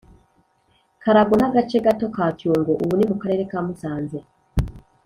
[1.03, 2.71] karago n’agace gato ka cyungo.
[2.83, 4.17] ubu ni mu karere ka musanze.